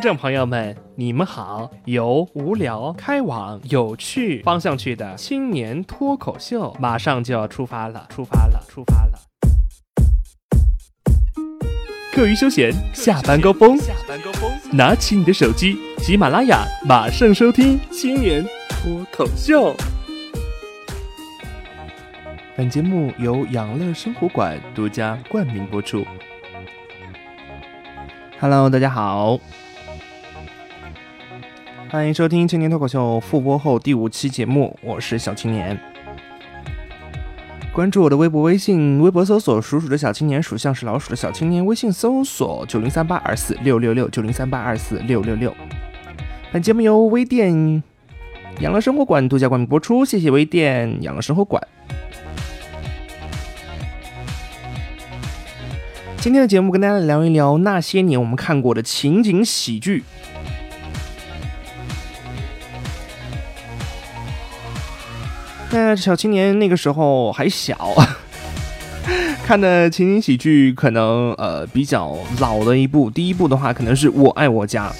[0.00, 1.70] 听众朋友们，你们好！
[1.84, 9.18] 由无聊开往有趣方向去的青年脱口秀，马上就要出发了，出发了，出发了！
[12.14, 19.76] 课余休闲，下班高峰，下班高峰，拿起你的手机，喜马拉雅，马上收听青年脱口秀。
[22.56, 26.06] 本节目由养乐生活馆独家冠名播出。
[28.40, 29.38] Hello，大家好，
[31.90, 35.76] 欢迎收听青年脱口秀复播后第五期节目，我是小青年。
[37.72, 45.52] 关注我的微博、微信，微博搜索“鼠鼠的小青年”，属相是老鼠的小青年；微信搜索九零三八二四六六六九零三八二四六六六。
[46.52, 47.82] 本节目由微店
[48.60, 51.60] 养乐生活馆独家冠名播出，谢谢微店养乐生活馆。
[56.18, 60.04] 今天的节目跟大家聊一聊那些年我们看过的情景喜剧。
[65.72, 67.94] 那小青年那个时候还小，
[69.46, 74.92] 看的情景喜剧可能呃比较老的一部，第一部的话可能是我爱我家。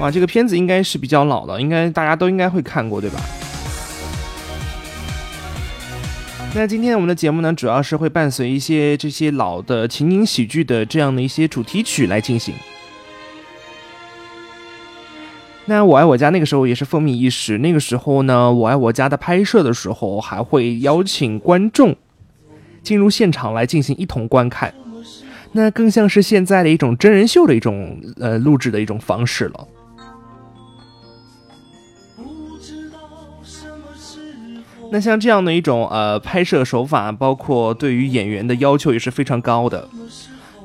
[0.00, 3.20] 哇，这个片子应该是比较老的，应该大家都应该会看过，对吧？
[6.54, 12.54] 那今天我们的节目呢，主要是会伴随一些这些老的情景喜剧的这样的一些主题曲来进行。
[15.68, 21.94] 那我爱我家那个时候也是风靡一时，那个时候呢，我爱我家的拍摄的时候还会邀请观众
[22.82, 24.72] 进入现场来进行一同观看，
[25.52, 29.68] 那更像是现在的一种真人秀的一种呃录制的一种方式了。
[34.90, 39.86] 那像这样的一种呃拍摄手法，包括对于演员的要求也是非常高的。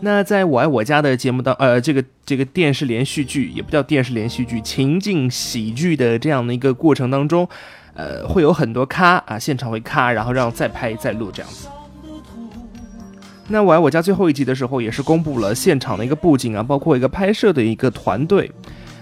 [0.04, 7.48] 那在我爱我家的节目当呃这个这个电视连续剧也不叫电视连续剧，情景喜剧的这样的一个过程当中，
[7.94, 11.70] 呃会有很多咔啊现场会咔，然后让再拍再录这样子。
[13.48, 18.52] 那我爱我家最后一集的时候，也是公布了现场的一个布景啊，包括一个拍摄的一个团队。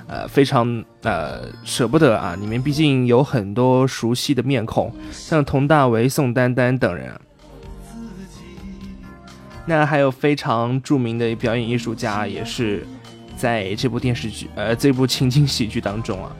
[0.07, 2.35] 呃，非常呃舍不得啊！
[2.35, 7.13] 里面毕竟有很多熟悉的面孔，像佟大为、宋丹丹等人。
[9.65, 12.85] 那还有非常著名的表演艺术家，也是
[13.37, 16.31] 在这部电视剧呃这部情景喜剧当中啊。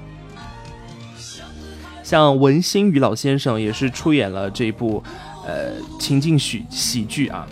[2.04, 5.02] 像文心宇老先生也是出演了这部
[5.46, 7.48] 呃情景喜喜剧啊。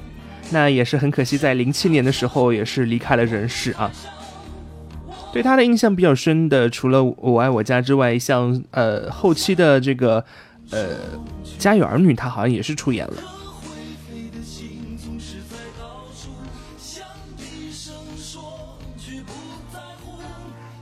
[0.52, 3.92] 那也是很可惜，在零七年的时候也是离开了人世啊。
[5.32, 10.26] 对他的印象比较深的，除了《我爱我家》之外，像呃后期的这个
[10.72, 10.96] 呃
[11.60, 13.14] 《家有儿女》，他好像也是出演了。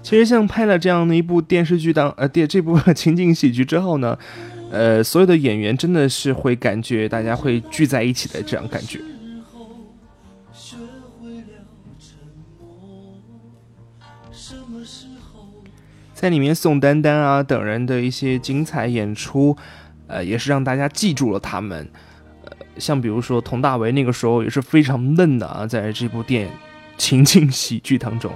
[0.07, 4.17] 其实像拍了这样的一部电视剧当呃电这部 情景喜剧之后呢，
[4.71, 9.01] 呃所有的演员真的是会感觉大家会聚在一起的这样感觉。
[16.13, 19.57] 在里面，宋丹丹啊等人的一些精彩演出，
[20.07, 21.85] 呃，也是让大家记住了他们。
[22.45, 26.49] 呃，像比如说佟大为那个时候也是非常嫩的啊，在这部电
[26.97, 28.31] 情景喜剧当中。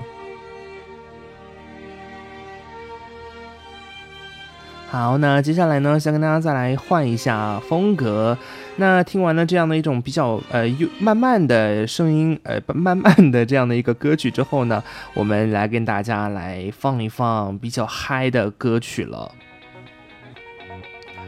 [4.92, 8.38] 好，那接下来呢，想跟大家再来换一下风格。
[8.76, 19.32] 那听完了这样的一种比较呃又慢慢的声音，呃慢慢的这样的一个歌曲之后呢，我们来跟大家来放一放比较嗨的歌曲了。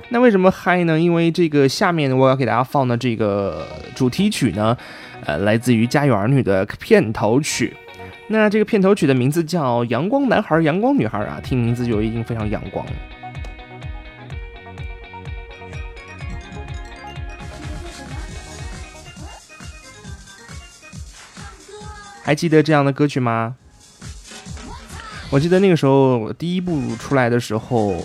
[0.09, 0.99] 那为什么嗨呢？
[0.99, 4.75] 因为这个下面我要给大家放的这个主题曲呢，
[5.25, 7.73] 呃，来自于《家有儿女》的片头曲。
[8.27, 12.91] 那这个片头曲的名字叫《阳光男孩》《阳光女孩》啊，听名字就已经非常阳光了。
[22.23, 23.55] 还记得这样的歌曲吗？
[25.29, 28.01] 我记得那个时候第一部出来的时候，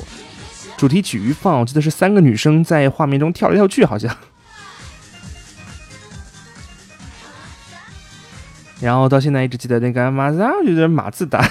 [0.76, 4.14] 主题曲一放，我记得是三个女生在画面中跳来跳去，好像。
[8.80, 11.48] 然后到现在一直记得那个马自达，有点马自达。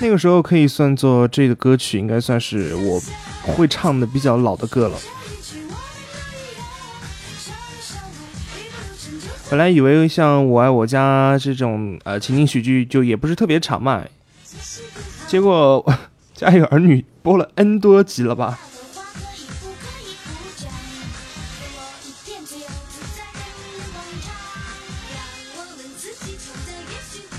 [0.00, 3.02] 那个时候可以算作这个歌曲，应该算是我
[3.52, 4.98] 会唱的比较老的歌了。
[9.50, 14.04] 本来以为像《我爱我家》这种呃情景喜剧就也不是特别长嘛，
[15.26, 15.84] 结果
[16.34, 18.58] 家有儿女播了 N 多集了吧？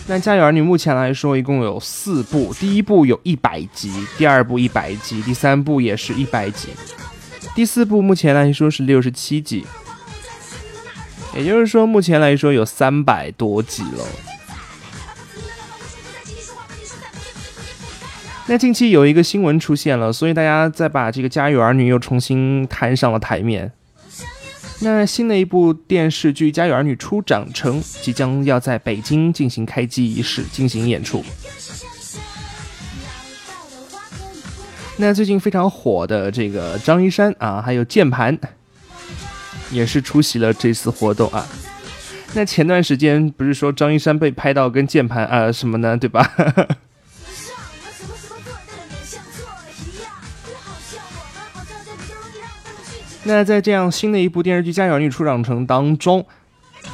[0.10, 6.70] 那《家有儿女》目前来说一共有四部，第一部有一百集，第二部一百集，第三部也是一百集，
[7.54, 9.64] 第四部目前来说是六十七集，
[11.36, 14.04] 也就是说目前来说有三百多集了。
[18.48, 23.72] 那近期有一个新闻出现了，所以大家再把这个《家有儿女》又重新摊上了台面。
[24.82, 31.24] 那新的一部电视剧《家有儿女初长成》即将要在北京进行开机仪式，进行演出。
[34.96, 38.38] 那最近非常火的这个张一山啊，还有键盘，
[39.72, 41.46] 也是出席了这次活动啊。
[42.34, 46.32] 那前段时间不是说张一山被拍到跟键盘啊什么呢，对吧？
[53.24, 56.26] 那在这样新的一部电视剧《家有儿女初长成》当中，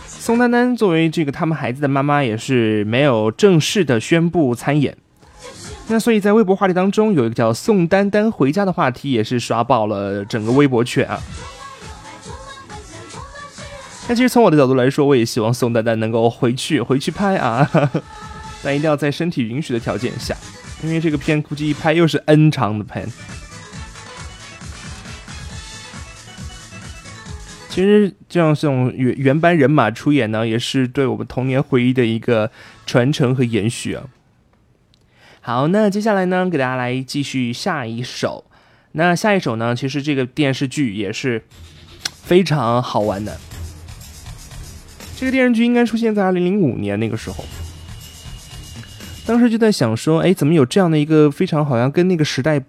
[0.07, 4.97] 宋丹丹作为这个他们孩子的妈妈，也是没有正式的宣布参演。
[5.87, 11.21] 那所以在微博话题当中，有一个叫“宋丹丹回家”的话题，也是刷爆了整个微博圈啊。
[14.09, 17.69] 那其实从我的角度来说，我也希望宋丹丹能够回去回去拍啊，
[18.63, 20.35] 但一定要在身体允许的条件下，
[20.81, 23.07] 因为这个片估计一拍又是 N 长的片。
[27.75, 32.49] 其实这样这种原原班人马出演呢，也是对我们童年回忆的一个
[32.85, 34.05] 传承和延续啊。
[35.41, 38.45] 好，那接下来呢，给大家来继续下一首。
[38.93, 41.43] 那下一首呢，其实这个电视剧也是
[42.23, 43.37] 非常好玩的。
[45.17, 47.43] 这个电视剧应该出现在二零零五年那个时候，
[49.25, 52.63] 当时就在想说，哎，怎么有这样的一个非常好像跟那个时代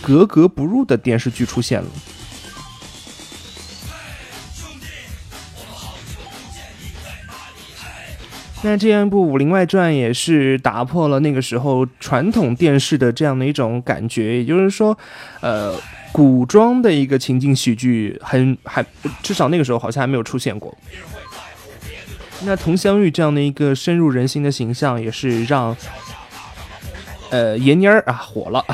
[0.00, 1.88] 格格不入的电视剧出现了？
[8.68, 14.98] 那这样一部《武林外传》也是打破了那个时候传统电视的这样的一种感觉，也就是说，
[15.40, 15.72] 呃，
[16.10, 18.84] 古装的一个情景喜剧，很还
[19.22, 20.76] 至少那个时候好像还没有出现过。
[22.44, 25.76] 那佟湘玉这样的一个深入人心的形象，也是让
[27.30, 28.64] 呃闫妮儿啊火了。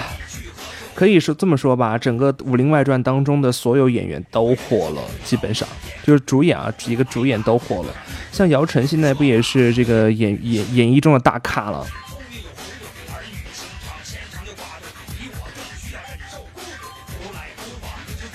[1.02, 5.68] 可以说这么说吧，整个《武林外传》当中的所有演员都火了，基本上
[6.04, 7.92] 就是主演啊，几个主演都火了。
[8.30, 11.84] 像姚晨现在不也是这个演演演艺中的大咖了？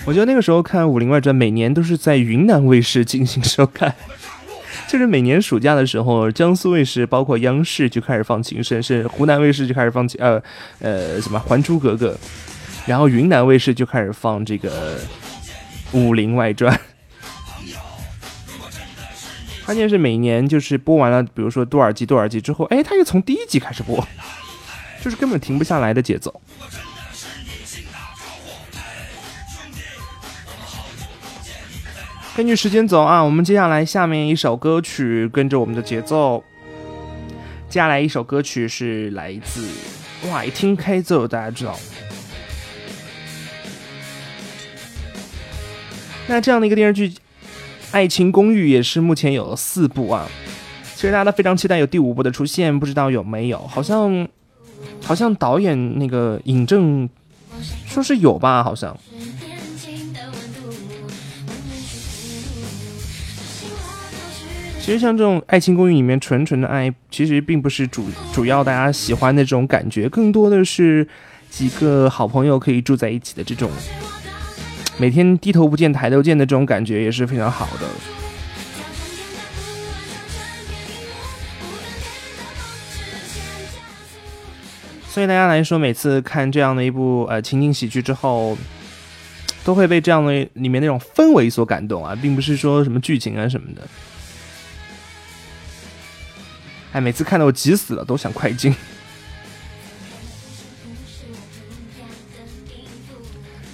[0.03, 3.95] 我觉得那个时候看《武林外传》，每年都是在云南卫视进行收看，
[4.89, 10.43] 就是每年暑假的时候，江苏卫视包括央视就开始放《情深深》，湖南卫视就开始放呃
[10.79, 12.11] 呃什么《还珠格格》。
[12.87, 14.97] 然后云南卫视就开始放这个
[15.91, 16.73] 《武林外传》，
[19.65, 24.07] 关键是每年就是播完了，比如说多少集多少集之后，哎，他又从第一集开始播，
[25.03, 26.41] 就是根本停不下来的节奏。
[32.37, 36.41] 根据时间走啊，我们接下来下面一首歌曲跟着我们的节奏，
[37.67, 39.67] 接下来一首歌曲是来自
[40.29, 41.77] 哇，一听开奏大家知道。
[46.27, 47.09] 那这样的一个电视剧
[47.91, 50.27] 《爱情公寓》也是目前有了四部啊，
[50.93, 53.59] 其实大家都非常期待有第五部的出现，不知道有没有？
[53.67, 54.27] 好像
[55.01, 57.07] 好像导演那个尹正
[57.85, 58.95] 说是有吧，好像。
[64.81, 71.07] 其实像这种《爱情公寓》里面纯纯的爱，其实并不是主主要大家喜欢的这种感觉，更多的是
[71.49, 73.69] 几个好朋友可以住在一起的这种。
[74.99, 77.87] 每天低头不见抬头见的这种感觉也是非常好的。
[85.07, 88.57] 所以大家来说，每次看这样的一部呃情景喜剧之后，
[89.63, 93.81] 都会被这样的里面那种氛围所感动啊，并不是说什么剧情啊什么的。
[96.91, 98.71] 哎，每次看到我急死了，都想快进。《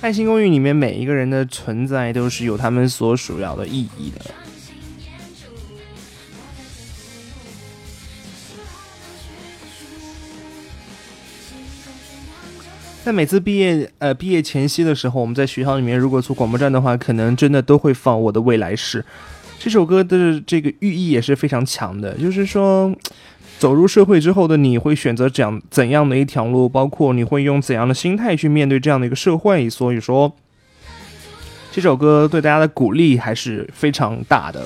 [0.04, 4.20] 爱情公寓》里面每一个人的存在都是有他们所属要的意义的。
[13.06, 19.02] 在每次毕业呃毕业前夕的时候，我们在学校里面如果做广播站的话，可能真的都会放《我的未来式》
[19.58, 22.94] 这首歌的这个寓意也是非常强的，就是说。
[23.64, 29.70] 走入社会之后的你会选择怎怎样的一条路，包括你会用怎样的心态去面对这样的一个社会。
[29.70, 30.36] 所以说，
[31.72, 34.66] 这首歌对大家的鼓励还是非常大的。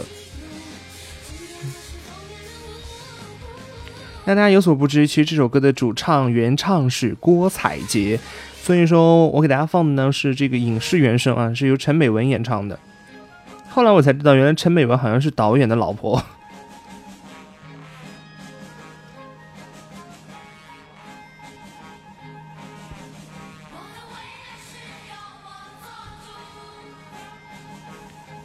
[4.25, 8.19] 那大家有所不知，其实这首歌的主唱原唱是郭采洁，
[8.63, 12.79] 所以说我给大家放的呢是这个影视原声啊，是由陈美文演唱的。
[13.69, 16.19] 后来我才知道，原来陈美文好像是导演的老婆。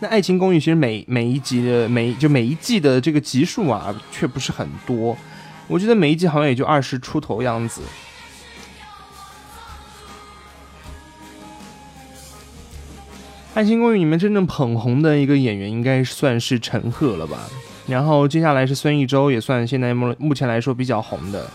[0.02, 5.16] 那《爱情公寓》其实每每一集的每就每一季的这个集数啊，却不是很多。
[5.68, 7.80] 我觉得每一季好像也就二十出头样子。
[13.54, 17.38] 《爱情公寓》里面真正捧红的一个演员，应该算是陈赫了吧？
[17.86, 21.48] 然后接下来是孙艺洲，也算现在目目前来说比较红的。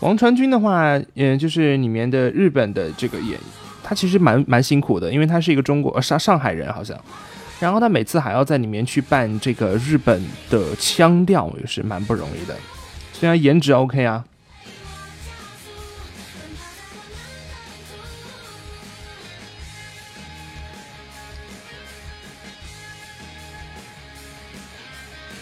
[0.00, 3.38] 王传君的话，嗯，就是里面的日本的这个演。
[3.88, 6.98] 他其实蛮蛮辛苦的，因为他是一个中国上上海人好像，
[7.60, 12.56] 然后他每次还要在里面去扮这个日本的腔调，也是蛮不容易的。
[13.12, 14.24] 虽然颜值 OK 啊，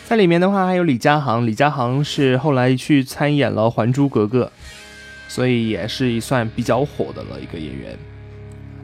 [0.05, 4.45] 在里面的话还有李佳航，李佳航是后来去参演了《还珠格格》，
[5.33, 7.99] 所以也是一算比较火的了一个演员。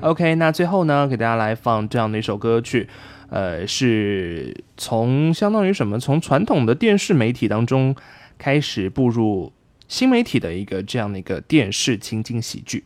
[0.01, 2.89] OK，那最后呢，给大家来放这样的一首歌曲，
[3.29, 6.01] 呃，是从相当于什么？
[6.01, 7.95] 从传统的电视媒体当中
[8.39, 9.53] 开始步入
[9.89, 12.85] 新媒体的一个这样的一个电视情景喜剧。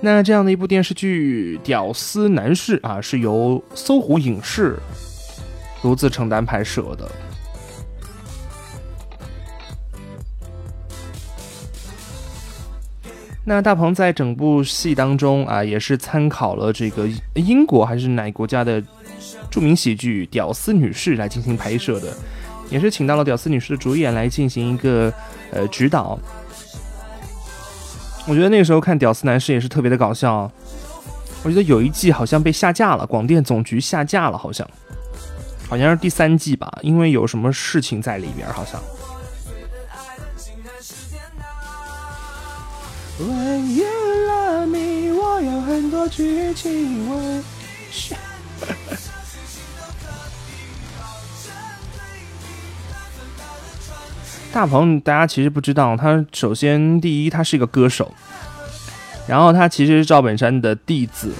[0.00, 4.78] 那这样的一部电视剧《屌丝男士》啊，是由搜狐影视
[5.80, 7.10] 独自承担拍摄的。
[13.44, 18.80] 那大鹏在整部戏当中啊，也是参考了这个英国还是哪国家的
[19.50, 22.16] 著名喜剧《屌丝女士》来进行拍摄的，
[22.70, 25.12] 也是请到了《屌丝女士》的主演来进行一个
[25.50, 26.16] 呃指导。
[28.28, 30.50] 我觉得那个时候看《屌丝男士》也是特别的搞笑。
[31.42, 34.64] 我觉得有一季好像被下架了，广电总局下架了，好像
[35.68, 38.80] 好像是第三季吧，因为有什么事情在里边，好像。
[43.22, 43.86] When you
[44.26, 47.44] love me，我有很多剧情问。
[54.52, 58.12] 大鹏，大家其实不知道，他首先第一，他是一个歌手，
[59.28, 61.32] 然后他其实是赵本山的弟子，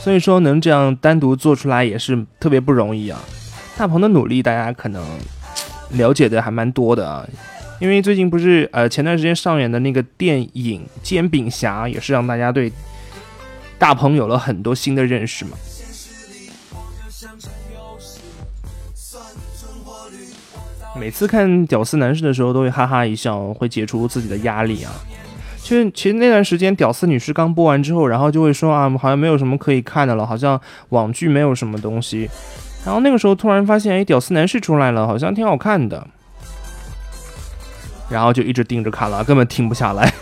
[0.00, 3.20] 所以说能这样单独做出来也是特别不容易啊。
[3.76, 5.06] 大鹏的努力，大家可能
[5.90, 7.24] 了解的还蛮多的啊。
[7.78, 12.72] 因为最近不是呃前段时间上演的那个电影《煎饼侠》，也是让大家对
[13.78, 15.52] 大鹏有了很多新的认识嘛。
[20.98, 24.90] 每次看《屌丝男士》的时候，都会哈哈一笑，会解除自己的压力啊。
[25.58, 32.30] 其实其实那段时间《屌丝女士》刚播完之后，然后就会说啊，好像没有什么可以看的了，好像网剧没有什么东西。
[32.86, 36.06] 然后那个时候突然发现，哎，《屌丝男士》出来了，好像挺好看的。
[38.08, 40.12] 然后就一直盯着看了，根本停不下来。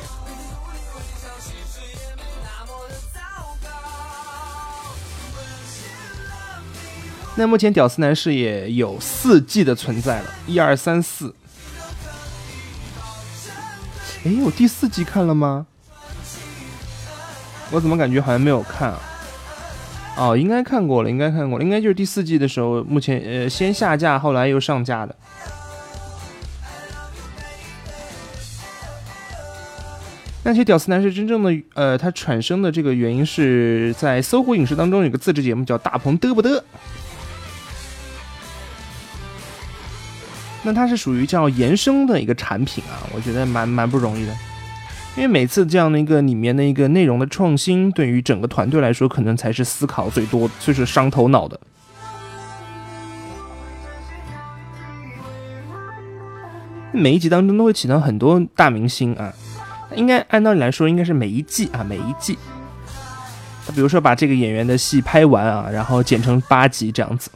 [7.37, 11.35] 那目前《屌丝男士》也有四季的存在了，一二三四。
[14.25, 15.67] 哎，我第四季看了吗？
[17.71, 19.01] 我怎么感觉好像没有看啊？
[20.17, 25.17] 哦，应该看过了，应该看过了，应该就是第四季的时候，目前呃先下架，后来又上架的。
[30.47, 36.59] 那些屌丝男士真正的呃，他产生的这个原因是在搜狐影视当中有个自制节目叫《大鹏嘚不嘚》，
[40.63, 44.33] 那它是属于叫延伸的一个产品啊，我觉得蛮蛮不容易的，
[45.17, 51.59] 因为每次这样的一个里面的一个内容的创新，对于整个团队来说，可能才是思考最多、最是伤头脑的。
[56.93, 59.33] 每一集当中都会请到很多大明星啊。
[59.95, 62.39] 应该按道理来说，应该是每一季啊，每一季，
[63.75, 67.31] 比如说把这个演员的戏拍完啊，然后剪成八集这样子。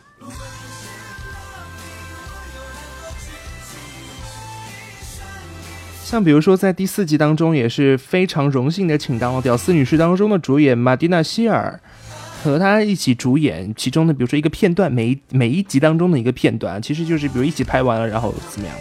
[6.05, 11.79] 像比如说在第四集当中，也是非常荣幸的请到了《屌丝女士》当中的主演马蒂娜希尔
[12.43, 18.75] 和他一起主演其中的，比如说一个片段，每一每一集当中的一个片段，其实就是比如一起拍完了，然后怎么样？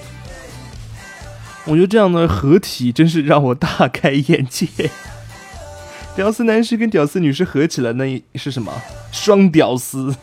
[1.67, 4.67] 我觉得这样的合体真是让我大开眼界。
[6.15, 8.71] 屌丝男士跟屌丝女士合起来，那是什么？
[9.12, 10.15] 双屌丝。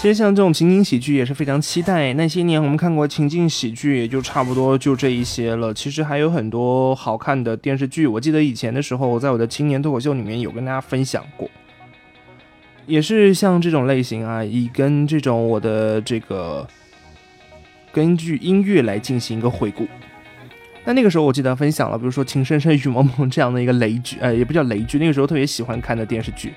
[0.00, 2.12] 其实像这种情景喜剧也是非常期待。
[2.12, 5.74] 那些年我们看过情景喜剧，也就差不多就这一些了。
[5.74, 8.06] 其实还有很多好看的电视剧。
[8.06, 11.50] 我记得以前的时候，在我的青年脱口秀里面有跟大家分享过，
[12.86, 16.64] 也是像这种类型啊，以跟这种我的这个
[17.90, 19.84] 根据音乐来进行一个回顾。
[20.84, 26.52] 那那个时候我记得分享了，比如说《情深深雨蒙蒙》这样的一个雷剧，呃，也不叫雷剧，那个时候特别喜欢看的电视剧。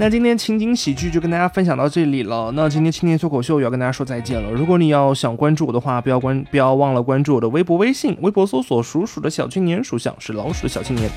[0.00, 2.52] 那今天情景喜剧就跟大家分享到这里了。
[2.54, 4.48] 那今天青年脱口秀也要跟大家说再见了。
[4.52, 8.16] 如果你要想关注我的话，不要关不要忘了关注我的微博、微信。
[8.20, 11.10] 微博搜索“鼠鼠的小青年”，属相是老鼠的小青年。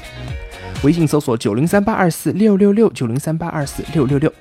[0.83, 4.33] 微信搜索九零三八二四六六六九零三八二四六六六。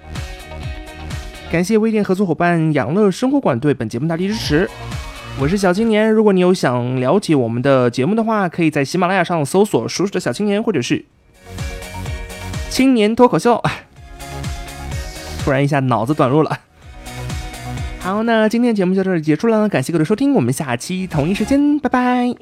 [1.53, 4.71] 感谢微店合作伙伴养乐生活馆对本节目大力支持。
[5.39, 6.11] 我是小青年。
[6.11, 11.05] 如果你有想了解我们的节目的话，可以在喜马拉雅上搜索“鼠鼠的小青年”或者是
[12.71, 13.63] “青年脱口秀”。
[15.45, 16.59] 突然一下脑子短路了。
[18.01, 22.35] 好，那今天节目就到这里结束了，感谢各位收听，我们下期同一时间，拜拜。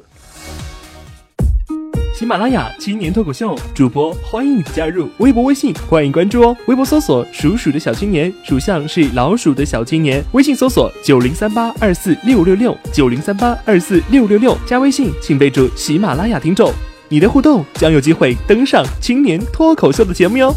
[2.14, 6.56] 喜马拉雅青年脱口秀主播欢迎你加入微博、微信，欢迎关注哦。
[6.66, 10.20] 微博搜索“鼠鼠的小青年”，属相是老鼠的小青年。
[10.32, 16.72] 微信搜索九零三八二四六六六九零三八二四六六六，加微信请备注喜马拉雅听众，
[17.08, 20.52] 你的互动将有机会登上青年脱口秀的节目哟。